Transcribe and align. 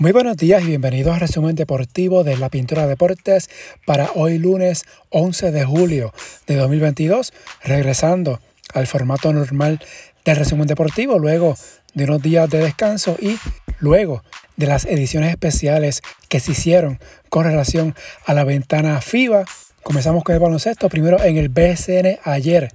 Muy 0.00 0.12
buenos 0.12 0.36
días 0.36 0.62
y 0.62 0.66
bienvenidos 0.66 1.12
al 1.12 1.18
resumen 1.18 1.56
deportivo 1.56 2.22
de 2.22 2.36
la 2.36 2.50
Pintura 2.50 2.86
Deportes 2.86 3.50
para 3.84 4.12
hoy 4.14 4.38
lunes 4.38 4.84
11 5.10 5.50
de 5.50 5.64
julio 5.64 6.14
de 6.46 6.54
2022, 6.54 7.32
regresando 7.64 8.38
al 8.72 8.86
formato 8.86 9.32
normal 9.32 9.80
del 10.24 10.36
resumen 10.36 10.68
deportivo 10.68 11.18
luego 11.18 11.56
de 11.94 12.04
unos 12.04 12.22
días 12.22 12.48
de 12.48 12.58
descanso 12.58 13.16
y 13.20 13.38
luego 13.80 14.22
de 14.56 14.68
las 14.68 14.84
ediciones 14.84 15.30
especiales 15.30 16.02
que 16.28 16.38
se 16.38 16.52
hicieron 16.52 17.00
con 17.28 17.42
relación 17.42 17.96
a 18.24 18.34
la 18.34 18.44
ventana 18.44 19.00
FIBA. 19.00 19.46
Comenzamos 19.82 20.22
con 20.22 20.32
el 20.32 20.40
baloncesto, 20.40 20.88
primero 20.88 21.20
en 21.24 21.38
el 21.38 21.48
BSN 21.48 22.20
ayer. 22.22 22.70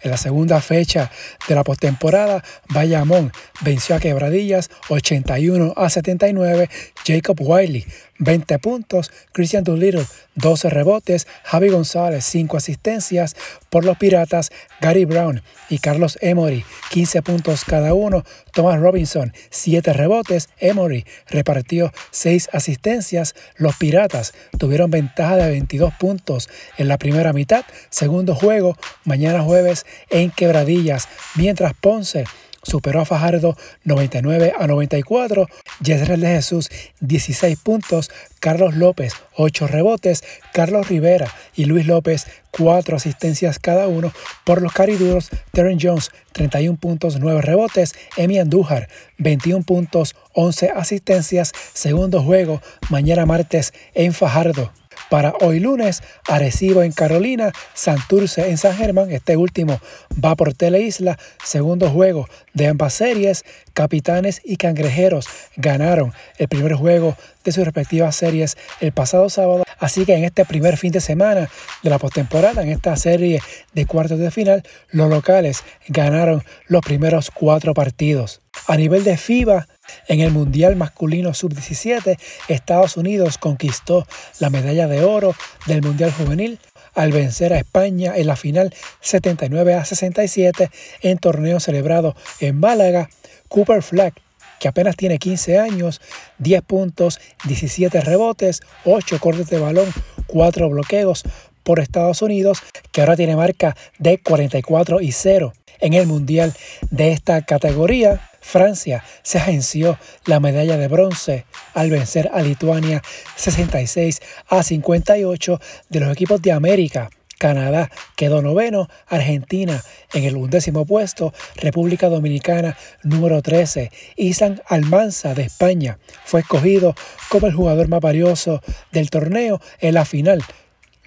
En 0.00 0.10
la 0.10 0.16
segunda 0.16 0.60
fecha 0.60 1.10
de 1.48 1.54
la 1.54 1.64
postemporada, 1.64 2.44
Bayamón 2.68 3.32
venció 3.62 3.96
a 3.96 4.00
Quebradillas 4.00 4.70
81 4.88 5.74
a 5.76 5.90
79. 5.90 6.68
Jacob 7.04 7.36
Wiley 7.40 7.84
20 8.18 8.58
puntos, 8.58 9.10
Christian 9.32 9.64
Doolittle 9.64 10.04
12 10.34 10.70
rebotes, 10.70 11.26
Javi 11.44 11.68
González 11.68 12.24
5 12.24 12.56
asistencias 12.56 13.36
por 13.70 13.84
los 13.84 13.96
Piratas, 13.96 14.50
Gary 14.80 15.04
Brown 15.04 15.42
y 15.68 15.78
Carlos 15.78 16.18
Emory 16.20 16.64
15 16.90 17.22
puntos 17.22 17.64
cada 17.64 17.94
uno, 17.94 18.24
Thomas 18.52 18.80
Robinson 18.80 19.32
7 19.50 19.92
rebotes, 19.92 20.48
Emory 20.58 21.06
repartió 21.28 21.92
6 22.10 22.50
asistencias, 22.52 23.34
los 23.56 23.76
Piratas 23.76 24.34
tuvieron 24.58 24.90
ventaja 24.90 25.36
de 25.36 25.50
22 25.50 25.94
puntos 25.94 26.48
en 26.76 26.88
la 26.88 26.98
primera 26.98 27.32
mitad, 27.32 27.64
segundo 27.90 28.34
juego 28.34 28.76
mañana 29.04 29.42
jueves 29.42 29.86
en 30.10 30.30
Quebradillas, 30.30 31.08
mientras 31.36 31.74
Ponce 31.74 32.24
superó 32.62 33.00
a 33.00 33.04
Fajardo 33.04 33.56
99 33.84 34.52
a 34.58 34.66
94, 34.66 35.48
Yesrel 35.80 36.20
de 36.20 36.28
Jesús 36.28 36.70
16 37.00 37.58
puntos, 37.58 38.10
Carlos 38.40 38.74
López 38.74 39.14
8 39.36 39.66
rebotes, 39.66 40.22
Carlos 40.52 40.88
Rivera 40.88 41.32
y 41.54 41.64
Luis 41.64 41.86
López 41.86 42.26
4 42.50 42.96
asistencias 42.96 43.58
cada 43.58 43.88
uno 43.88 44.12
por 44.44 44.62
los 44.62 44.72
cariduros, 44.72 45.30
Terren 45.52 45.78
Jones 45.80 46.10
31 46.32 46.78
puntos 46.78 47.18
9 47.18 47.40
rebotes, 47.42 47.94
Emi 48.16 48.38
Andújar 48.38 48.88
21 49.18 49.64
puntos 49.64 50.14
11 50.34 50.70
asistencias, 50.70 51.52
segundo 51.72 52.22
juego 52.22 52.60
mañana 52.90 53.26
martes 53.26 53.72
en 53.94 54.12
Fajardo. 54.12 54.72
Para 55.08 55.32
hoy 55.40 55.58
lunes, 55.58 56.02
Arecibo 56.28 56.82
en 56.82 56.92
Carolina, 56.92 57.52
Santurce 57.72 58.50
en 58.50 58.58
San 58.58 58.76
Germán, 58.76 59.10
este 59.10 59.38
último 59.38 59.80
va 60.22 60.36
por 60.36 60.52
Teleisla, 60.52 61.18
segundo 61.42 61.88
juego 61.88 62.28
de 62.52 62.66
ambas 62.66 62.92
series, 62.92 63.44
Capitanes 63.72 64.42
y 64.44 64.56
Cangrejeros 64.56 65.26
ganaron 65.56 66.12
el 66.36 66.48
primer 66.48 66.74
juego 66.74 67.16
de 67.42 67.52
sus 67.52 67.64
respectivas 67.64 68.16
series 68.16 68.58
el 68.80 68.92
pasado 68.92 69.30
sábado, 69.30 69.64
así 69.78 70.04
que 70.04 70.14
en 70.14 70.24
este 70.24 70.44
primer 70.44 70.76
fin 70.76 70.92
de 70.92 71.00
semana 71.00 71.48
de 71.82 71.90
la 71.90 71.98
postemporada, 71.98 72.62
en 72.62 72.68
esta 72.68 72.94
serie 72.96 73.40
de 73.72 73.86
cuartos 73.86 74.18
de 74.18 74.30
final, 74.30 74.62
los 74.90 75.08
locales 75.08 75.64
ganaron 75.88 76.44
los 76.66 76.82
primeros 76.82 77.30
cuatro 77.30 77.72
partidos. 77.72 78.42
A 78.68 78.76
nivel 78.76 79.02
de 79.02 79.16
FIBA, 79.16 79.66
en 80.08 80.20
el 80.20 80.30
Mundial 80.30 80.76
Masculino 80.76 81.32
Sub-17, 81.32 82.18
Estados 82.48 82.98
Unidos 82.98 83.38
conquistó 83.38 84.06
la 84.40 84.50
medalla 84.50 84.86
de 84.86 85.04
oro 85.04 85.34
del 85.64 85.80
Mundial 85.80 86.12
Juvenil 86.12 86.60
al 86.94 87.10
vencer 87.10 87.54
a 87.54 87.58
España 87.58 88.12
en 88.14 88.26
la 88.26 88.36
final 88.36 88.74
79 89.00 89.72
a 89.72 89.86
67 89.86 90.70
en 91.00 91.16
torneo 91.16 91.60
celebrado 91.60 92.14
en 92.40 92.60
Málaga. 92.60 93.08
Cooper 93.48 93.82
Flag, 93.82 94.12
que 94.60 94.68
apenas 94.68 94.96
tiene 94.96 95.18
15 95.18 95.58
años, 95.58 96.02
10 96.36 96.60
puntos, 96.60 97.20
17 97.44 98.02
rebotes, 98.02 98.60
8 98.84 99.18
cortes 99.18 99.48
de 99.48 99.60
balón, 99.60 99.88
4 100.26 100.68
bloqueos 100.68 101.24
por 101.68 101.80
Estados 101.80 102.22
Unidos, 102.22 102.62
que 102.92 103.02
ahora 103.02 103.14
tiene 103.14 103.36
marca 103.36 103.76
de 103.98 104.16
44 104.16 105.02
y 105.02 105.12
0 105.12 105.52
en 105.80 105.92
el 105.92 106.06
Mundial 106.06 106.54
de 106.90 107.12
esta 107.12 107.42
categoría. 107.42 108.30
Francia 108.40 109.04
se 109.22 109.36
agenció 109.36 109.98
la 110.24 110.40
medalla 110.40 110.78
de 110.78 110.88
bronce 110.88 111.44
al 111.74 111.90
vencer 111.90 112.30
a 112.32 112.40
Lituania 112.40 113.02
66 113.36 114.22
a 114.48 114.62
58 114.62 115.60
de 115.90 116.00
los 116.00 116.10
equipos 116.10 116.40
de 116.40 116.52
América. 116.52 117.10
Canadá 117.36 117.90
quedó 118.16 118.40
noveno, 118.40 118.88
Argentina 119.06 119.84
en 120.14 120.24
el 120.24 120.36
undécimo 120.36 120.86
puesto, 120.86 121.34
República 121.56 122.08
Dominicana 122.08 122.78
número 123.02 123.42
13. 123.42 123.92
Isan 124.16 124.62
Almanza 124.66 125.34
de 125.34 125.42
España 125.42 125.98
fue 126.24 126.40
escogido 126.40 126.94
como 127.28 127.46
el 127.46 127.52
jugador 127.52 127.88
más 127.88 128.00
valioso 128.00 128.62
del 128.90 129.10
torneo 129.10 129.60
en 129.80 129.92
la 129.92 130.06
final 130.06 130.42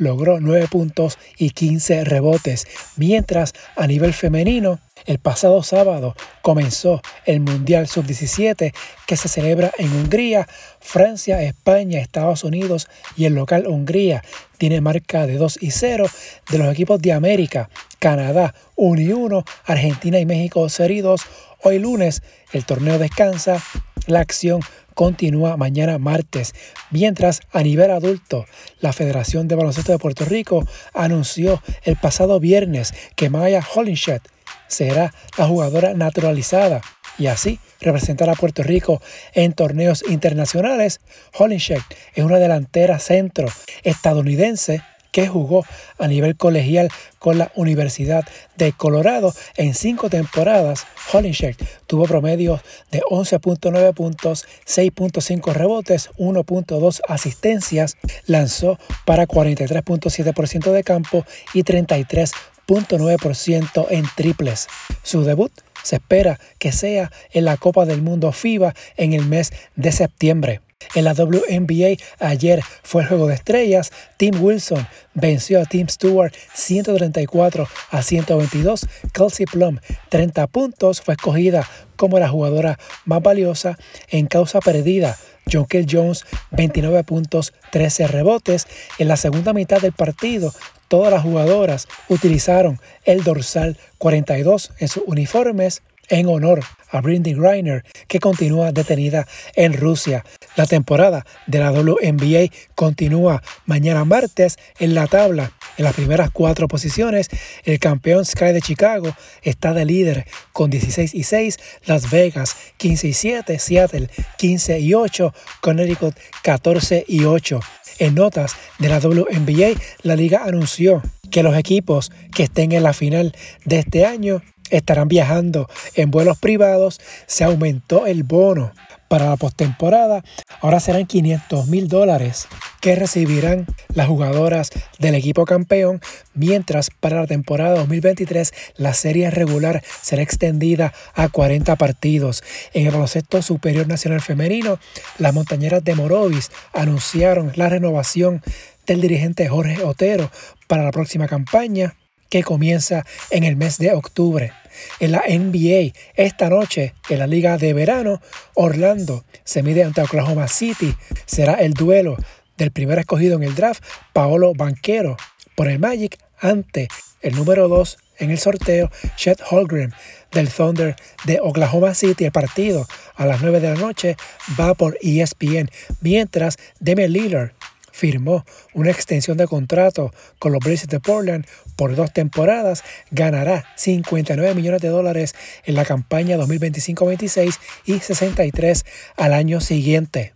logró 0.02 0.40
9 0.40 0.68
puntos 0.68 1.20
y 1.38 1.52
15 1.52 2.04
rebotes, 2.06 2.66
mientras 2.98 3.54
a 3.76 3.86
nivel 3.86 4.14
femenino, 4.14 4.80
el 5.06 5.20
pasado 5.20 5.62
sábado 5.62 6.16
comenzó 6.42 7.02
el 7.26 7.40
Mundial 7.40 7.88
Sub-17 7.88 8.74
que 9.06 9.18
se 9.18 9.30
celebra 9.30 9.72
en 9.78 9.92
Hungría, 9.94 10.48
Francia, 10.80 11.44
España, 11.44 12.00
Estados 12.00 12.44
Unidos 12.44 12.88
y 13.16 13.26
el 13.26 13.36
local 13.36 13.68
Hungría 13.68 14.24
tiene 14.58 14.82
marca 14.82 15.28
de 15.28 15.38
2 15.38 15.60
y 15.62 15.70
0 15.70 16.08
de 16.50 16.58
los 16.58 16.72
equipos 16.72 17.00
de 17.00 17.14
América, 17.14 17.70
Canadá 18.00 18.56
1 18.76 19.02
y 19.02 19.14
1, 19.14 19.46
Argentina 19.66 20.20
y 20.20 20.26
México 20.26 20.68
0 20.68 20.94
y 20.94 21.02
2. 21.02 21.22
Hoy 21.64 21.78
lunes 21.78 22.24
el 22.54 22.66
torneo 22.66 22.98
descansa, 22.98 23.62
la 24.08 24.20
acción 24.20 24.62
continúa 24.94 25.58
mañana 25.58 25.98
martes, 25.98 26.54
mientras 26.90 27.42
a 27.52 27.64
nivel 27.64 27.92
adulto 27.92 28.46
la 28.80 28.94
Federación 28.94 29.48
de 29.48 29.56
Baloncesto 29.56 29.92
de 29.92 30.00
Puerto 30.00 30.26
Rico 30.26 30.66
anunció 30.94 31.62
el 31.84 31.96
pasado 31.96 32.40
viernes 32.40 32.94
que 33.16 33.30
Maya 33.30 33.66
Hollinshed 33.74 34.22
será 34.68 35.14
la 35.38 35.48
jugadora 35.48 35.94
naturalizada 35.94 36.82
y 37.18 37.28
así 37.28 37.60
representar 37.82 38.30
a 38.30 38.36
Puerto 38.36 38.64
Rico 38.64 39.02
en 39.34 39.54
torneos 39.54 40.04
internacionales. 40.08 41.02
Hollinshed 41.38 41.82
es 42.16 42.24
una 42.24 42.40
delantera 42.40 43.00
centro 43.00 43.48
estadounidense 43.84 44.82
que 45.12 45.28
jugó 45.28 45.66
a 45.98 46.08
nivel 46.08 46.36
colegial 46.36 46.90
con 47.20 47.38
la 47.38 47.52
Universidad 47.56 48.26
de 48.58 48.72
Colorado 48.72 49.34
en 49.56 49.76
cinco 49.76 50.10
temporadas. 50.10 50.88
Hollinshed 51.12 51.58
tuvo 51.88 52.06
promedios 52.06 52.62
de 52.92 53.02
11.9 53.02 53.94
puntos, 53.94 54.46
6.5 54.66 55.54
rebotes, 55.54 56.10
1.2 56.18 57.02
asistencias, 57.08 57.98
lanzó 58.26 58.80
para 59.06 59.28
43.7% 59.28 60.72
de 60.72 60.84
campo 60.84 61.26
y 61.54 61.64
33.9% 61.64 63.86
en 63.90 64.06
triples. 64.16 64.68
Su 65.04 65.24
debut 65.24 65.52
se 65.84 65.98
espera 65.98 66.40
que 66.60 66.72
sea 66.72 67.12
en 67.32 67.46
la 67.46 67.58
Copa 67.58 67.86
del 67.86 68.02
Mundo 68.02 68.32
FIBA 68.32 68.74
en 68.98 69.14
el 69.14 69.26
mes 69.26 69.52
de 69.76 69.92
septiembre. 69.92 70.62
En 70.96 71.06
la 71.06 71.14
WNBA 71.14 71.98
ayer 72.20 72.62
fue 72.84 73.04
el 73.04 73.08
juego 73.08 73.28
de 73.28 73.36
estrellas. 73.36 73.92
Tim 74.18 74.42
Wilson 74.42 74.88
venció 75.14 75.62
a 75.62 75.66
Tim 75.66 75.88
Stewart 75.88 76.34
134 76.54 77.68
a 77.92 78.02
122. 78.02 78.88
Kelsey 79.14 79.46
Plum 79.46 79.80
30 80.10 80.48
puntos 80.48 81.02
fue 81.02 81.14
escogida 81.14 81.68
como 81.96 82.20
la 82.20 82.30
jugadora 82.30 82.80
más 83.06 83.22
valiosa 83.22 83.78
en 84.10 84.26
causa 84.28 84.60
perdida. 84.60 85.18
John 85.52 85.66
Kell 85.66 85.86
Jones 85.90 86.26
29 86.52 87.04
puntos, 87.04 87.54
13 87.72 88.08
rebotes. 88.08 88.68
En 88.98 89.08
la 89.08 89.18
segunda 89.18 89.54
mitad 89.54 89.82
del 89.82 89.92
partido, 89.92 90.54
todas 90.88 91.12
las 91.12 91.24
jugadoras 91.24 91.88
utilizaron 92.10 92.80
el 93.06 93.24
dorsal 93.24 93.78
42 93.98 94.72
en 94.80 94.88
sus 94.88 95.04
uniformes 95.06 95.84
en 96.12 96.28
honor 96.28 96.64
a 96.92 97.02
Brindy 97.02 97.34
Griner, 97.34 97.84
que 98.08 98.20
continúa 98.20 98.72
detenida 98.72 99.26
en 99.56 99.74
Rusia. 99.74 100.24
La 100.56 100.66
temporada 100.66 101.26
de 101.48 101.60
la 101.60 101.72
WNBA 101.72 102.52
continúa 102.76 103.42
mañana 103.66 104.06
martes 104.06 104.58
en 104.78 104.94
la 104.94 105.08
tabla. 105.08 105.54
En 105.78 105.86
las 105.86 105.96
primeras 105.96 106.30
cuatro 106.30 106.68
posiciones, 106.68 107.30
el 107.64 107.80
campeón 107.80 108.26
Sky 108.26 108.52
de 108.52 108.62
Chicago 108.62 109.16
está 109.42 109.74
de 109.74 109.86
líder 109.86 110.26
con 110.52 110.70
16 110.70 111.16
y 111.16 111.24
6, 111.24 111.58
Las 111.86 112.12
Vegas 112.12 112.56
15 112.78 113.08
y 113.08 113.14
7, 113.14 113.58
Seattle 113.58 114.10
15 114.38 114.80
y 114.80 114.94
8, 114.94 115.34
Connecticut 115.62 116.16
14 116.44 117.06
y 117.08 117.24
8. 117.24 117.62
En 118.00 118.16
notas 118.16 118.56
de 118.80 118.90
la 118.90 119.00
WNBA, 119.00 119.80
la 120.04 120.16
liga 120.16 120.44
anunció 120.44 121.02
que 121.32 121.44
los 121.44 121.56
equipos 121.56 122.12
que 122.36 122.44
estén 122.44 122.74
en 122.74 122.84
la 122.84 122.94
final 122.94 123.34
de 123.64 123.80
este 123.80 124.06
año 124.06 124.42
estarán 124.72 125.08
viajando 125.08 125.70
en 125.96 126.10
vuelos 126.10 126.40
privados. 126.40 127.00
Se 127.28 127.44
aumentó 127.44 128.08
el 128.08 128.24
bono 128.24 128.72
para 129.12 129.30
la 129.30 129.36
postemporada. 129.36 130.24
Ahora 130.62 130.80
serán 130.80 131.06
500 131.06 131.68
mil 131.68 131.90
dólares 131.90 132.48
que 132.80 132.96
recibirán 132.96 133.68
las 133.94 134.08
jugadoras 134.08 134.72
del 135.00 135.16
equipo 135.16 135.44
campeón, 135.46 136.00
mientras 136.34 136.90
para 136.90 137.20
la 137.20 137.28
temporada 137.28 137.76
2023 137.76 138.54
la 138.78 138.94
serie 138.94 139.30
regular 139.30 139.84
será 140.02 140.22
extendida 140.22 140.94
a 141.14 141.28
40 141.28 141.76
partidos. 141.76 142.42
En 142.74 142.86
el 142.88 142.94
baloncesto 142.94 143.42
superior 143.42 143.86
nacional 143.86 144.22
femenino, 144.22 144.80
las 145.18 145.34
montañeras 145.34 145.84
de 145.84 145.94
Morovis 145.94 146.50
anunciaron 146.72 147.52
la 147.56 147.68
renovación 147.68 148.42
del 148.88 149.02
dirigente 149.02 149.50
Jorge 149.50 149.84
Otero 149.84 150.32
para 150.68 150.84
la 150.84 150.92
próxima 150.92 151.28
campaña 151.28 151.96
que 152.32 152.42
comienza 152.44 153.06
en 153.30 153.44
el 153.44 153.58
mes 153.58 153.78
de 153.78 153.92
octubre. 153.92 154.54
En 155.00 155.12
la 155.12 155.24
NBA, 155.28 155.94
esta 156.16 156.50
noche, 156.50 156.96
en 157.10 157.20
la 157.20 157.28
Liga 157.28 157.58
de 157.58 157.74
Verano, 157.74 158.22
Orlando 158.56 159.26
se 159.44 159.62
mide 159.62 159.84
ante 159.84 160.02
Oklahoma 160.02 160.48
City. 160.48 160.96
Será 161.26 161.56
el 161.56 161.74
duelo 161.74 162.16
del 162.58 162.72
primer 162.72 162.98
escogido 163.00 163.36
en 163.36 163.44
el 163.44 163.54
draft, 163.54 163.84
Paolo 164.14 164.54
Banquero, 164.56 165.18
por 165.56 165.68
el 165.68 165.78
Magic 165.78 166.18
ante 166.40 166.88
el 167.22 167.36
número 167.36 167.68
2 167.68 167.98
en 168.20 168.32
el 168.32 168.40
sorteo, 168.40 168.90
Chet 169.18 169.42
Holgren 169.50 169.94
del 170.32 170.50
Thunder 170.50 170.96
de 171.26 171.40
Oklahoma 171.42 171.94
City. 171.94 172.26
El 172.26 172.32
partido 172.32 172.88
a 173.16 173.26
las 173.26 173.42
9 173.42 173.60
de 173.60 173.70
la 173.72 173.76
noche 173.76 174.16
va 174.58 174.74
por 174.74 174.98
ESPN, 175.02 175.70
mientras 176.00 176.58
Damian 176.80 177.12
Lillard 177.12 177.52
firmó 177.92 178.46
una 178.74 178.92
extensión 178.92 179.38
de 179.38 179.48
contrato 179.48 180.14
con 180.40 180.52
los 180.52 180.60
Blazers 180.64 180.90
de 180.90 181.00
Portland 181.00 181.46
por 181.76 181.96
dos 181.96 182.14
temporadas, 182.14 182.84
ganará 183.12 183.66
59 183.76 184.56
millones 184.56 184.82
de 184.82 184.90
dólares 184.90 185.36
en 185.66 185.76
la 185.76 185.86
campaña 185.86 186.38
2025-26 186.38 187.58
y 187.86 188.00
63 188.00 188.86
al 189.18 189.34
año 189.34 189.62
siguiente. 189.62 190.34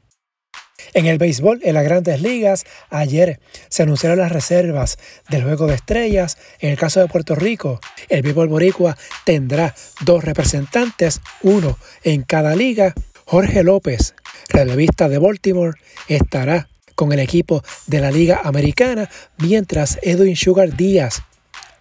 En 0.94 1.06
el 1.08 1.18
béisbol, 1.18 1.62
en 1.64 1.74
las 1.74 1.84
grandes 1.84 2.22
ligas, 2.22 2.66
ayer 2.90 3.40
se 3.70 3.84
anunciaron 3.84 4.20
las 4.20 4.32
reservas 4.32 4.98
del 5.30 5.44
Juego 5.44 5.68
de 5.68 5.76
Estrellas. 5.76 6.38
En 6.60 6.72
el 6.72 6.78
caso 6.78 7.00
de 7.00 7.08
Puerto 7.08 7.36
Rico, 7.36 7.80
el 8.10 8.22
béisbol 8.22 8.48
boricua 8.48 8.98
tendrá 9.26 9.76
dos 10.02 10.24
representantes, 10.24 11.22
uno 11.42 11.78
en 12.04 12.24
cada 12.24 12.56
liga. 12.56 12.94
Jorge 13.26 13.64
López, 13.64 14.14
relevista 14.50 15.10
de 15.10 15.18
Baltimore, 15.18 15.80
estará 16.08 16.70
con 16.96 17.12
el 17.14 17.20
equipo 17.20 17.64
de 17.88 18.00
la 18.00 18.12
Liga 18.12 18.42
Americana, 18.44 19.10
mientras 19.38 20.00
Edwin 20.02 20.36
Sugar 20.36 20.76
Díaz, 20.76 21.22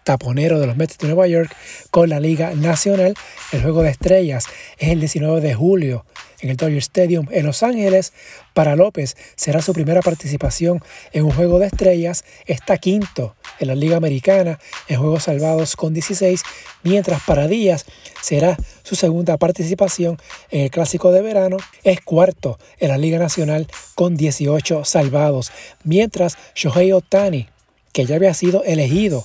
taponero 0.04 0.60
de 0.60 0.66
los 0.66 0.76
Mets 0.76 0.98
de 0.98 1.08
Nueva 1.08 1.26
York, 1.26 1.54
con 1.90 2.08
la 2.08 2.20
Liga 2.20 2.54
Nacional. 2.54 3.14
El 3.52 3.62
Juego 3.62 3.82
de 3.82 3.90
Estrellas 3.90 4.46
es 4.78 4.90
el 4.90 5.00
19 5.00 5.40
de 5.40 5.54
julio 5.54 6.04
en 6.44 6.50
el 6.50 6.56
Dodger 6.56 6.78
Stadium 6.78 7.26
en 7.30 7.46
Los 7.46 7.62
Ángeles. 7.62 8.12
Para 8.52 8.76
López 8.76 9.16
será 9.34 9.62
su 9.62 9.72
primera 9.72 10.02
participación 10.02 10.82
en 11.12 11.24
un 11.24 11.32
juego 11.32 11.58
de 11.58 11.66
estrellas, 11.66 12.24
está 12.46 12.76
quinto 12.78 13.34
en 13.58 13.68
la 13.68 13.74
Liga 13.74 13.96
Americana 13.96 14.58
en 14.88 15.00
Juegos 15.00 15.24
Salvados 15.24 15.74
con 15.74 15.94
16, 15.94 16.42
mientras 16.82 17.22
para 17.22 17.48
Díaz 17.48 17.86
será 18.20 18.56
su 18.82 18.94
segunda 18.94 19.38
participación 19.38 20.18
en 20.50 20.62
el 20.62 20.70
Clásico 20.70 21.12
de 21.12 21.22
Verano, 21.22 21.56
es 21.82 22.00
cuarto 22.02 22.58
en 22.78 22.88
la 22.88 22.98
Liga 22.98 23.18
Nacional 23.18 23.66
con 23.94 24.16
18 24.16 24.84
salvados, 24.84 25.50
mientras 25.82 26.36
Shohei 26.54 26.92
Otani, 26.92 27.48
que 27.92 28.04
ya 28.04 28.16
había 28.16 28.34
sido 28.34 28.64
elegido 28.64 29.24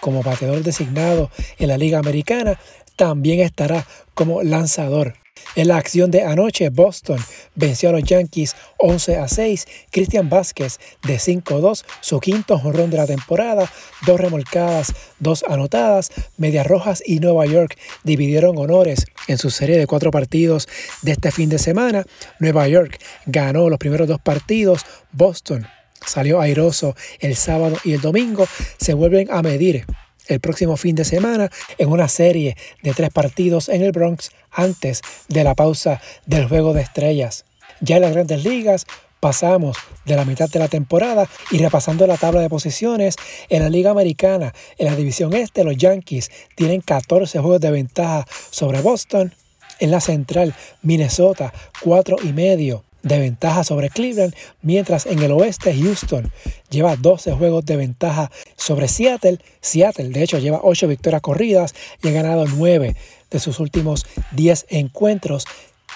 como 0.00 0.22
bateador 0.22 0.62
designado 0.62 1.30
en 1.58 1.68
la 1.68 1.78
Liga 1.78 1.98
Americana, 1.98 2.58
también 2.96 3.40
estará 3.40 3.86
como 4.14 4.42
lanzador. 4.42 5.14
En 5.56 5.68
la 5.68 5.78
acción 5.78 6.10
de 6.10 6.22
anoche, 6.22 6.68
Boston 6.68 7.18
venció 7.54 7.88
a 7.88 7.92
los 7.92 8.04
Yankees 8.04 8.54
11 8.78 9.16
a 9.16 9.26
6. 9.26 9.66
Cristian 9.90 10.28
Vázquez 10.28 10.78
de 11.02 11.16
5-2, 11.16 11.84
su 12.00 12.20
quinto 12.20 12.58
jonrón 12.58 12.90
de 12.90 12.98
la 12.98 13.06
temporada, 13.06 13.70
dos 14.06 14.20
remolcadas, 14.20 14.92
dos 15.18 15.44
anotadas. 15.48 16.10
Medias 16.36 16.66
Rojas 16.66 17.02
y 17.04 17.18
Nueva 17.18 17.46
York 17.46 17.76
dividieron 18.04 18.58
honores 18.58 19.06
en 19.26 19.38
su 19.38 19.50
serie 19.50 19.76
de 19.76 19.86
cuatro 19.86 20.10
partidos 20.10 20.68
de 21.02 21.12
este 21.12 21.32
fin 21.32 21.48
de 21.48 21.58
semana. 21.58 22.04
Nueva 22.38 22.68
York 22.68 23.00
ganó 23.26 23.68
los 23.68 23.78
primeros 23.78 24.06
dos 24.06 24.20
partidos. 24.20 24.84
Boston 25.12 25.66
salió 26.06 26.40
airoso 26.40 26.94
el 27.20 27.36
sábado 27.36 27.76
y 27.84 27.92
el 27.92 28.00
domingo. 28.00 28.46
Se 28.78 28.94
vuelven 28.94 29.28
a 29.30 29.42
medir 29.42 29.86
el 30.28 30.40
próximo 30.40 30.76
fin 30.76 30.94
de 30.94 31.04
semana 31.04 31.50
en 31.78 31.88
una 31.88 32.08
serie 32.08 32.56
de 32.82 32.92
tres 32.92 33.10
partidos 33.10 33.68
en 33.68 33.82
el 33.82 33.92
Bronx 33.92 34.30
antes 34.50 35.02
de 35.28 35.44
la 35.44 35.54
pausa 35.54 36.00
del 36.26 36.48
Juego 36.48 36.72
de 36.72 36.82
Estrellas. 36.82 37.44
Ya 37.80 37.96
en 37.96 38.02
las 38.02 38.12
grandes 38.12 38.44
ligas 38.44 38.86
pasamos 39.20 39.76
de 40.04 40.16
la 40.16 40.24
mitad 40.24 40.48
de 40.48 40.58
la 40.58 40.68
temporada 40.68 41.28
y 41.50 41.58
repasando 41.58 42.06
la 42.06 42.16
tabla 42.16 42.40
de 42.40 42.48
posiciones 42.48 43.16
en 43.48 43.62
la 43.62 43.68
Liga 43.68 43.90
Americana, 43.90 44.54
en 44.78 44.86
la 44.86 44.96
División 44.96 45.34
Este, 45.34 45.64
los 45.64 45.76
Yankees 45.76 46.30
tienen 46.54 46.80
14 46.80 47.38
juegos 47.40 47.60
de 47.60 47.70
ventaja 47.70 48.26
sobre 48.50 48.80
Boston. 48.80 49.34
En 49.78 49.90
la 49.90 50.00
Central, 50.00 50.54
Minnesota, 50.82 51.54
4 51.82 52.16
y 52.22 52.34
medio 52.34 52.84
de 53.02 53.18
ventaja 53.18 53.64
sobre 53.64 53.90
Cleveland, 53.90 54.34
mientras 54.62 55.06
en 55.06 55.20
el 55.20 55.32
oeste 55.32 55.74
Houston 55.74 56.30
lleva 56.70 56.96
12 56.96 57.32
juegos 57.32 57.64
de 57.64 57.76
ventaja 57.76 58.30
sobre 58.56 58.88
Seattle. 58.88 59.38
Seattle, 59.60 60.10
de 60.10 60.22
hecho, 60.22 60.38
lleva 60.38 60.60
8 60.62 60.88
victorias 60.88 61.22
corridas 61.22 61.74
y 62.02 62.08
ha 62.08 62.12
ganado 62.12 62.46
9 62.46 62.96
de 63.30 63.40
sus 63.40 63.60
últimos 63.60 64.06
10 64.32 64.66
encuentros. 64.70 65.44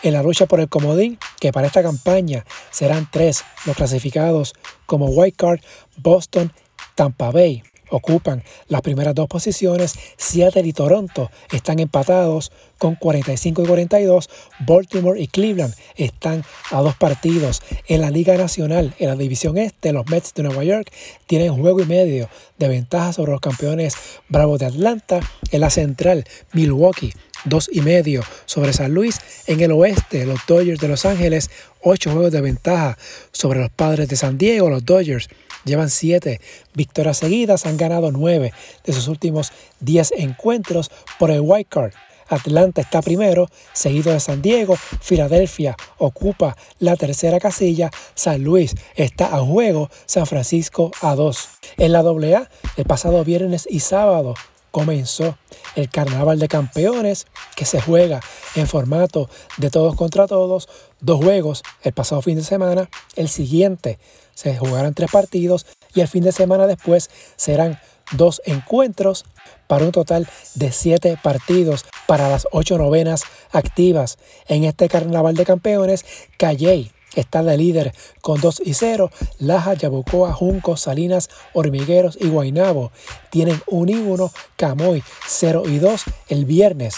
En 0.03 0.13
la 0.13 0.23
lucha 0.23 0.47
por 0.47 0.61
el 0.61 0.69
comodín, 0.69 1.19
que 1.41 1.53
para 1.53 1.67
esta 1.67 1.83
campaña 1.83 2.45
serán 2.71 3.09
3 3.11 3.45
los 3.67 3.77
clasificados 3.77 4.55
como 4.87 5.07
White 5.07 5.37
Card, 5.37 5.61
Boston, 5.97 6.53
Tampa 6.95 7.31
Bay 7.31 7.63
ocupan 7.95 8.43
las 8.69 8.83
primeras 8.83 9.15
dos 9.15 9.29
posiciones. 9.29 9.95
Seattle 10.17 10.67
y 10.67 10.73
Toronto 10.73 11.31
están 11.51 11.79
empatados 11.79 12.53
con 12.79 12.97
45 12.97 13.63
y 13.63 13.67
42. 13.67 14.31
Baltimore 14.67 15.21
y 15.21 15.29
Cleveland 15.29 15.75
están 15.97 16.45
a 16.71 16.81
dos 16.81 16.97
partidos. 16.97 17.63
En 17.89 18.01
la 18.01 18.11
Liga 18.11 18.37
Nacional, 18.37 18.95
en 18.99 19.09
la 19.09 19.17
División 19.17 19.59
Este, 19.59 19.93
los 19.93 20.07
Mets 20.09 20.35
de 20.35 20.43
Nueva 20.43 20.65
York 20.65 20.91
tienen 21.27 21.55
juego 21.55 21.81
y 21.81 21.87
medio 21.87 22.29
de 22.59 22.69
ventaja 22.69 23.13
sobre 23.13 23.33
los 23.33 23.41
campeones 23.41 23.95
Bravos 24.29 24.61
de 24.61 24.67
Atlanta. 24.67 25.21
En 25.51 25.61
la 25.61 25.71
Central, 25.71 26.25
Milwaukee 26.53 27.13
dos 27.45 27.69
y 27.73 27.81
medio 27.81 28.23
sobre 28.47 28.73
San 28.73 28.93
Luis. 28.93 29.21
En 29.47 29.61
el 29.61 29.73
oeste, 29.73 30.27
los 30.27 30.41
Dodgers 30.47 30.81
de 30.81 30.89
Los 30.89 31.05
Ángeles, 31.05 31.51
ocho 31.81 32.11
juegos 32.11 32.33
de 32.33 32.41
ventaja 32.41 32.99
sobre 33.33 33.61
los 33.61 33.71
Padres 33.71 34.09
de 34.09 34.17
San 34.17 34.39
Diego. 34.39 34.71
Los 34.71 34.85
Dodgers 34.85 35.29
Llevan 35.65 35.89
siete 35.89 36.41
victorias 36.75 37.19
seguidas, 37.19 37.65
han 37.67 37.77
ganado 37.77 38.13
nueve 38.13 38.53
de 38.85 38.93
sus 38.93 39.09
últimos 39.09 39.53
diez 39.81 40.13
encuentros 40.13 40.91
por 41.19 41.31
el 41.31 41.41
White 41.41 41.69
Card. 41.71 41.93
Atlanta 42.29 42.81
está 42.81 43.03
primero, 43.03 43.49
seguido 43.73 44.13
de 44.13 44.21
San 44.21 44.43
Diego. 44.43 44.77
Filadelfia 44.77 45.77
ocupa 45.99 46.57
la 46.79 46.97
tercera 46.97 47.39
casilla. 47.39 47.91
San 48.15 48.43
Luis 48.43 48.75
está 48.95 49.35
a 49.35 49.41
juego. 49.41 49.91
San 50.07 50.27
Francisco 50.27 50.91
a 51.01 51.15
dos. 51.15 51.49
En 51.77 51.93
la 51.93 52.01
AA, 52.01 52.49
el 52.77 52.85
pasado 52.85 53.25
viernes 53.25 53.67
y 53.71 53.81
sábado 53.81 54.35
comenzó 54.75 55.39
el 55.77 55.89
Carnaval 55.89 56.41
de 56.41 56.49
Campeones 56.49 57.29
que 57.55 57.65
se 57.65 57.81
juega 57.81 58.21
en 58.57 58.67
formato 58.67 59.31
de 59.57 59.71
todos 59.71 59.95
contra 59.95 60.27
todos. 60.27 60.69
Dos 61.01 61.23
juegos 61.23 61.63
el 61.85 61.93
pasado 61.93 62.23
fin 62.23 62.39
de 62.39 62.43
semana. 62.43 62.91
El 63.15 63.29
siguiente 63.29 64.01
se 64.35 64.57
jugarán 64.57 64.93
tres 64.93 65.13
partidos 65.13 65.65
y 65.95 66.01
el 66.01 66.09
fin 66.09 66.25
de 66.25 66.33
semana 66.33 66.67
después 66.67 67.09
serán 67.37 67.79
dos 68.17 68.43
encuentros 68.47 69.27
para 69.69 69.85
un 69.85 69.93
total 69.93 70.27
de 70.57 70.73
siete 70.73 71.17
partidos 71.23 71.85
para 72.09 72.29
las 72.29 72.49
ocho 72.51 72.77
novenas 72.77 73.23
activas 73.53 74.19
en 74.49 74.65
este 74.65 74.89
carnaval 74.89 75.37
de 75.37 75.45
campeones. 75.45 76.05
Calley 76.37 76.91
está 77.17 77.43
de 77.43 77.57
líder 77.57 77.93
con 78.21 78.41
2 78.41 78.63
y 78.65 78.75
0. 78.75 79.11
Laja, 79.39 79.75
Yabucoa, 79.75 80.33
Junco, 80.33 80.77
Salinas, 80.77 81.29
Hormigueros 81.53 82.17
y 82.21 82.29
Guainabo 82.29 82.93
tienen 83.31 83.61
1 83.67 83.93
y 83.93 83.97
1. 83.97 84.33
Camoy 84.57 85.03
0 85.27 85.65
y 85.67 85.79
2 85.79 86.05
el 86.29 86.45
viernes. 86.45 86.97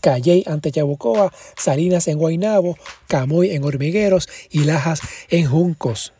Calley 0.00 0.44
ante 0.46 0.70
Yabucoa, 0.70 1.32
Salinas 1.56 2.08
en 2.08 2.18
Guainabo, 2.18 2.76
Camoy 3.08 3.50
en 3.50 3.64
Hormigueros 3.64 4.28
y 4.50 4.64
Lajas 4.64 5.00
en 5.28 5.46
Juncos. 5.46 6.13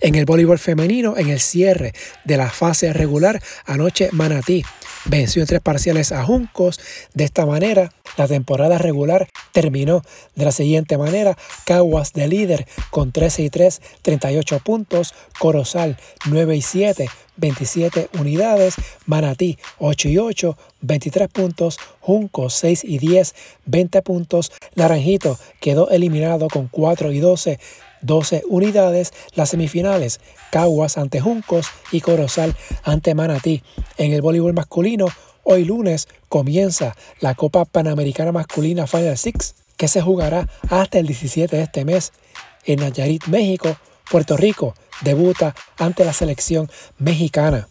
En 0.00 0.14
el 0.14 0.24
voleibol 0.24 0.58
femenino, 0.58 1.16
en 1.16 1.28
el 1.28 1.40
cierre 1.40 1.92
de 2.24 2.36
la 2.36 2.50
fase 2.50 2.92
regular, 2.92 3.42
anoche 3.66 4.08
Manatí 4.12 4.64
venció 5.04 5.42
en 5.42 5.48
tres 5.48 5.60
parciales 5.60 6.12
a 6.12 6.24
Juncos. 6.24 6.80
De 7.14 7.24
esta 7.24 7.46
manera, 7.46 7.92
la 8.16 8.28
temporada 8.28 8.78
regular 8.78 9.28
terminó 9.52 10.02
de 10.34 10.44
la 10.44 10.52
siguiente 10.52 10.98
manera. 10.98 11.36
Caguas 11.64 12.12
de 12.12 12.28
líder 12.28 12.66
con 12.90 13.12
13 13.12 13.42
y 13.42 13.50
3, 13.50 13.80
38 14.02 14.60
puntos. 14.60 15.14
Corozal 15.38 15.96
9 16.26 16.56
y 16.56 16.62
7, 16.62 17.08
27 17.36 18.08
unidades. 18.18 18.74
Manatí 19.06 19.58
8 19.78 20.08
y 20.08 20.18
8, 20.18 20.56
23 20.80 21.28
puntos. 21.28 21.78
Juncos 22.00 22.54
6 22.54 22.84
y 22.84 22.98
10, 22.98 23.34
20 23.66 24.02
puntos. 24.02 24.52
Naranjito 24.74 25.38
quedó 25.60 25.90
eliminado 25.90 26.48
con 26.48 26.68
4 26.68 27.12
y 27.12 27.20
12, 27.20 27.58
12 28.02 28.42
unidades 28.48 29.12
las 29.34 29.50
semifinales, 29.50 30.20
Caguas 30.50 30.98
ante 30.98 31.20
Juncos 31.20 31.66
y 31.90 32.00
Corozal 32.00 32.54
ante 32.82 33.14
Manatí. 33.14 33.62
En 33.96 34.12
el 34.12 34.22
voleibol 34.22 34.52
masculino, 34.52 35.06
hoy 35.44 35.64
lunes 35.64 36.08
comienza 36.28 36.94
la 37.20 37.34
Copa 37.34 37.64
Panamericana 37.64 38.32
Masculina 38.32 38.86
Final 38.86 39.16
Six, 39.16 39.54
que 39.76 39.88
se 39.88 40.02
jugará 40.02 40.48
hasta 40.68 40.98
el 40.98 41.06
17 41.06 41.56
de 41.56 41.62
este 41.62 41.84
mes. 41.84 42.12
En 42.64 42.80
Nayarit, 42.80 43.26
México, 43.26 43.76
Puerto 44.10 44.36
Rico 44.36 44.74
debuta 45.02 45.54
ante 45.78 46.04
la 46.04 46.12
selección 46.12 46.70
mexicana. 46.98 47.68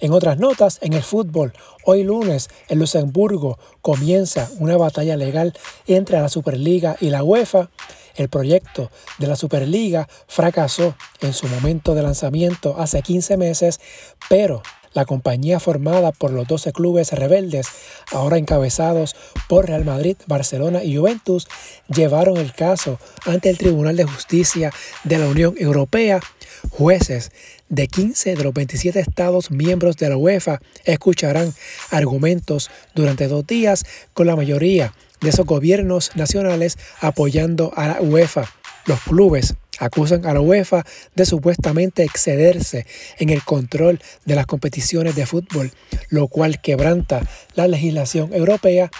En 0.00 0.12
otras 0.12 0.38
notas, 0.38 0.78
en 0.82 0.92
el 0.92 1.02
fútbol, 1.02 1.52
hoy 1.84 2.02
lunes 2.02 2.48
en 2.68 2.78
Luxemburgo 2.78 3.58
comienza 3.80 4.50
una 4.58 4.76
batalla 4.76 5.16
legal 5.16 5.54
entre 5.86 6.20
la 6.20 6.28
Superliga 6.28 6.96
y 7.00 7.10
la 7.10 7.22
UEFA. 7.22 7.70
El 8.14 8.28
proyecto 8.28 8.90
de 9.18 9.26
la 9.26 9.36
Superliga 9.36 10.08
fracasó 10.28 10.94
en 11.20 11.32
su 11.32 11.48
momento 11.48 11.94
de 11.94 12.02
lanzamiento 12.02 12.76
hace 12.78 13.02
15 13.02 13.36
meses, 13.36 13.80
pero 14.28 14.62
la 14.94 15.04
compañía 15.04 15.58
formada 15.58 16.12
por 16.12 16.30
los 16.30 16.46
12 16.46 16.72
clubes 16.72 17.10
rebeldes, 17.10 17.66
ahora 18.12 18.38
encabezados 18.38 19.16
por 19.48 19.66
Real 19.66 19.84
Madrid, 19.84 20.16
Barcelona 20.26 20.84
y 20.84 20.96
Juventus, 20.96 21.48
llevaron 21.88 22.36
el 22.36 22.52
caso 22.52 23.00
ante 23.26 23.50
el 23.50 23.58
Tribunal 23.58 23.96
de 23.96 24.04
Justicia 24.04 24.72
de 25.02 25.18
la 25.18 25.26
Unión 25.26 25.54
Europea. 25.58 26.20
Jueces 26.70 27.32
de 27.68 27.88
15 27.88 28.36
de 28.36 28.44
los 28.44 28.54
27 28.54 29.00
estados 29.00 29.50
miembros 29.50 29.96
de 29.96 30.08
la 30.08 30.16
UEFA 30.16 30.60
escucharán 30.84 31.52
argumentos 31.90 32.70
durante 32.94 33.26
dos 33.26 33.44
días 33.46 33.84
con 34.14 34.28
la 34.28 34.36
mayoría 34.36 34.94
de 35.24 35.30
esos 35.30 35.46
gobiernos 35.46 36.12
nacionales 36.14 36.78
apoyando 37.00 37.72
a 37.74 37.88
la 37.88 38.00
UEFA. 38.00 38.44
Los 38.86 39.00
clubes 39.00 39.54
acusan 39.80 40.26
a 40.26 40.34
la 40.34 40.40
UEFA 40.40 40.84
de 41.14 41.24
supuestamente 41.24 42.04
excederse 42.04 42.86
en 43.18 43.30
el 43.30 43.42
control 43.42 44.00
de 44.26 44.34
las 44.34 44.46
competiciones 44.46 45.16
de 45.16 45.26
fútbol, 45.26 45.72
lo 46.10 46.28
cual 46.28 46.60
quebranta 46.60 47.22
la 47.54 47.66
legislación 47.66 48.32
europea. 48.34 48.90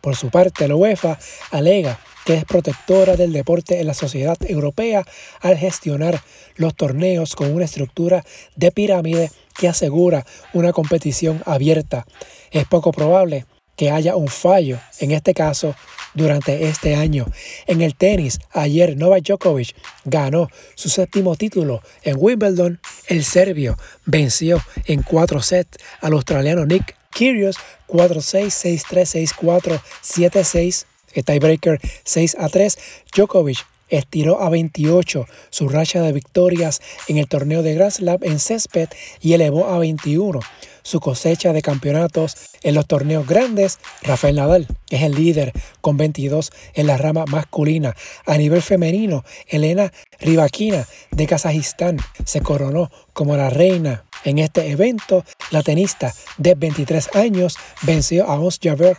Por 0.00 0.14
su 0.14 0.30
parte, 0.30 0.68
la 0.68 0.76
UEFA 0.76 1.18
alega 1.50 1.98
que 2.24 2.34
es 2.34 2.44
protectora 2.44 3.16
del 3.16 3.32
deporte 3.32 3.80
en 3.80 3.86
la 3.86 3.94
sociedad 3.94 4.36
europea 4.46 5.04
al 5.40 5.56
gestionar 5.56 6.22
los 6.56 6.74
torneos 6.76 7.34
con 7.34 7.52
una 7.52 7.64
estructura 7.64 8.24
de 8.54 8.70
pirámide 8.70 9.30
que 9.58 9.66
asegura 9.66 10.24
una 10.52 10.72
competición 10.72 11.42
abierta. 11.46 12.06
Es 12.52 12.66
poco 12.66 12.92
probable 12.92 13.46
que 13.78 13.90
haya 13.92 14.16
un 14.16 14.26
fallo, 14.28 14.78
en 14.98 15.12
este 15.12 15.32
caso, 15.32 15.74
durante 16.12 16.68
este 16.68 16.96
año. 16.96 17.26
En 17.66 17.80
el 17.80 17.94
tenis, 17.94 18.40
ayer 18.50 18.96
Novak 18.96 19.22
Djokovic 19.22 19.74
ganó 20.04 20.48
su 20.74 20.88
séptimo 20.88 21.36
título 21.36 21.80
en 22.02 22.16
Wimbledon. 22.18 22.80
El 23.06 23.24
serbio 23.24 23.78
venció 24.04 24.60
en 24.86 25.02
cuatro 25.02 25.40
sets 25.40 25.78
al 26.00 26.12
australiano 26.12 26.66
Nick 26.66 26.96
Kyrgios 27.10 27.56
4-6, 27.86 28.82
6-3, 28.84 29.32
6-4, 29.40 29.80
7-6. 30.02 30.84
Tiebreaker 31.24 31.80
6 32.04 32.36
a 32.38 32.48
3. 32.48 32.78
Djokovic 33.14 33.64
estiró 33.88 34.42
a 34.42 34.50
28 34.50 35.26
su 35.50 35.68
racha 35.68 36.02
de 36.02 36.12
victorias 36.12 36.80
en 37.06 37.16
el 37.16 37.28
torneo 37.28 37.62
de 37.62 37.74
Grand 37.74 37.92
Slam 37.92 38.18
en 38.22 38.38
césped 38.38 38.88
y 39.20 39.32
elevó 39.32 39.68
a 39.68 39.78
21 39.78 40.40
su 40.88 41.00
cosecha 41.00 41.52
de 41.52 41.60
campeonatos 41.60 42.34
en 42.62 42.74
los 42.74 42.86
torneos 42.86 43.26
grandes. 43.26 43.78
Rafael 44.02 44.36
Nadal 44.36 44.66
es 44.88 45.02
el 45.02 45.14
líder 45.14 45.52
con 45.82 45.98
22 45.98 46.50
en 46.72 46.86
la 46.86 46.96
rama 46.96 47.26
masculina. 47.26 47.94
A 48.24 48.38
nivel 48.38 48.62
femenino, 48.62 49.22
Elena 49.46 49.92
Rybakina 50.18 50.86
de 51.10 51.26
Kazajistán 51.26 51.98
se 52.24 52.40
coronó 52.40 52.90
como 53.12 53.36
la 53.36 53.50
reina. 53.50 54.04
En 54.24 54.38
este 54.38 54.70
evento, 54.70 55.24
la 55.50 55.62
tenista 55.62 56.14
de 56.38 56.54
23 56.54 57.14
años 57.14 57.56
venció 57.82 58.26
a 58.26 58.40
Ons 58.40 58.58
Jabeur 58.60 58.98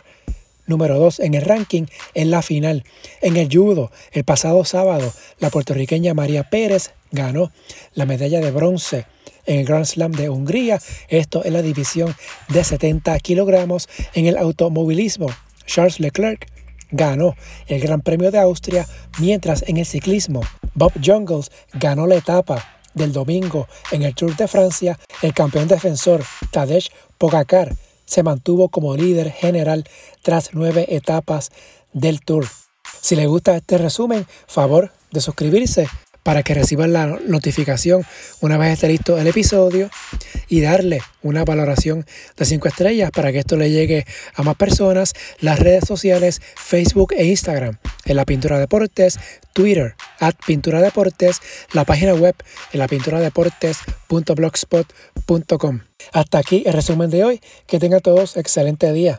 número 0.66 0.96
2 0.96 1.20
en 1.20 1.34
el 1.34 1.42
ranking 1.42 1.86
en 2.14 2.30
la 2.30 2.40
final. 2.40 2.84
En 3.20 3.36
el 3.36 3.48
judo, 3.52 3.90
el 4.12 4.22
pasado 4.22 4.64
sábado, 4.64 5.12
la 5.40 5.50
puertorriqueña 5.50 6.14
María 6.14 6.44
Pérez 6.44 6.92
ganó 7.10 7.50
la 7.94 8.06
medalla 8.06 8.38
de 8.40 8.52
bronce 8.52 9.06
en 9.46 9.60
el 9.60 9.66
Grand 9.66 9.84
Slam 9.84 10.12
de 10.12 10.28
Hungría, 10.28 10.80
esto 11.08 11.44
en 11.44 11.52
la 11.52 11.62
división 11.62 12.14
de 12.48 12.64
70 12.64 13.18
kilogramos. 13.20 13.88
En 14.14 14.26
el 14.26 14.36
automovilismo, 14.36 15.28
Charles 15.66 16.00
Leclerc 16.00 16.46
ganó 16.90 17.36
el 17.66 17.80
Gran 17.80 18.00
Premio 18.00 18.30
de 18.30 18.38
Austria, 18.38 18.86
mientras 19.18 19.62
en 19.66 19.76
el 19.76 19.86
ciclismo, 19.86 20.42
Bob 20.74 20.92
Jungles 21.04 21.50
ganó 21.74 22.06
la 22.06 22.16
etapa 22.16 22.64
del 22.94 23.12
domingo 23.12 23.68
en 23.92 24.02
el 24.02 24.14
Tour 24.14 24.36
de 24.36 24.48
Francia, 24.48 24.98
el 25.22 25.32
campeón 25.32 25.68
defensor 25.68 26.24
Tadej 26.50 26.90
Pogacar 27.18 27.74
se 28.04 28.22
mantuvo 28.24 28.68
como 28.68 28.96
líder 28.96 29.30
general 29.30 29.84
tras 30.22 30.50
nueve 30.52 30.86
etapas 30.88 31.50
del 31.92 32.20
Tour. 32.20 32.46
Si 33.00 33.14
le 33.14 33.26
gusta 33.26 33.56
este 33.56 33.78
resumen, 33.78 34.26
favor 34.46 34.92
de 35.12 35.20
suscribirse 35.20 35.86
para 36.22 36.42
que 36.42 36.54
reciban 36.54 36.92
la 36.92 37.06
notificación 37.06 38.04
una 38.40 38.58
vez 38.58 38.74
esté 38.74 38.88
listo 38.88 39.18
el 39.18 39.26
episodio 39.26 39.90
y 40.48 40.60
darle 40.60 41.00
una 41.22 41.44
valoración 41.44 42.06
de 42.36 42.44
5 42.44 42.68
estrellas 42.68 43.10
para 43.10 43.32
que 43.32 43.38
esto 43.38 43.56
le 43.56 43.70
llegue 43.70 44.04
a 44.34 44.42
más 44.42 44.56
personas. 44.56 45.14
Las 45.40 45.58
redes 45.58 45.84
sociales 45.86 46.42
Facebook 46.56 47.14
e 47.16 47.24
Instagram 47.24 47.78
en 48.04 48.16
la 48.16 48.24
Pintura 48.24 48.58
Deportes, 48.58 49.18
Twitter 49.52 49.94
at 50.18 50.34
Pintura 50.46 50.80
Deportes, 50.80 51.40
la 51.72 51.84
página 51.84 52.14
web 52.14 52.34
en 52.72 52.78
la 52.78 52.88
pintura 52.88 53.20
deportes.blogspot.com. 53.20 55.80
Hasta 56.12 56.38
aquí 56.38 56.62
el 56.66 56.72
resumen 56.72 57.10
de 57.10 57.24
hoy. 57.24 57.40
Que 57.66 57.78
tengan 57.78 58.00
todos 58.00 58.36
excelente 58.36 58.92
día. 58.92 59.16